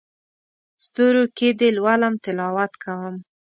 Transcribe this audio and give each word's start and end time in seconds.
ستورو 0.85 1.23
کې 1.37 1.47
دې 1.59 1.69
لولم 1.77 2.13
تلاوت 2.23 2.71
کوم 2.83 3.15